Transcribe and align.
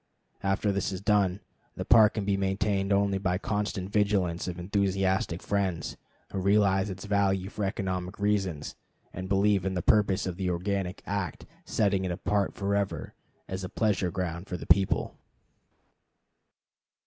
After 0.41 0.71
this 0.71 0.91
is 0.91 0.99
done, 0.99 1.41
the 1.75 1.85
Park 1.85 2.15
can 2.15 2.25
be 2.25 2.35
maintained 2.35 2.91
only 2.91 3.19
by 3.19 3.35
the 3.35 3.39
constant 3.47 3.91
vigilance 3.91 4.47
of 4.47 4.57
enthusiastic 4.57 5.43
friends, 5.43 5.95
who 6.31 6.39
realize 6.39 6.89
its 6.89 7.05
value 7.05 7.49
for 7.51 7.63
economic 7.65 8.17
reasons, 8.17 8.75
and 9.13 9.29
believe 9.29 9.63
in 9.63 9.75
the 9.75 9.83
purposes 9.83 10.25
of 10.25 10.37
the 10.37 10.49
organic 10.49 11.03
act 11.05 11.45
setting 11.65 12.03
it 12.03 12.09
apart 12.09 12.55
forever 12.55 13.13
as 13.47 13.63
a 13.63 13.69
pleasure 13.69 14.09
ground 14.09 14.47
for 14.47 14.57
the 14.57 14.65
people. 14.65 15.13